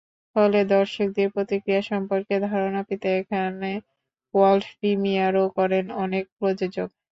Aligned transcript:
ফলে 0.35 0.59
দর্শকদের 0.71 1.27
প্রতিক্রিয়া 1.35 1.81
সম্পর্কে 1.91 2.35
ধারণা 2.47 2.81
পেতে 2.87 3.09
এখানে 3.19 3.71
ওয়ার্ল্ড 4.33 4.65
প্রিমিয়ারও 4.73 5.45
করেন 5.57 5.85
অনেক 6.03 6.23
প্রযোজক। 6.37 6.89